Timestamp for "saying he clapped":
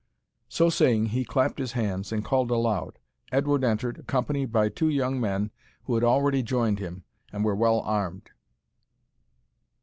0.71-1.59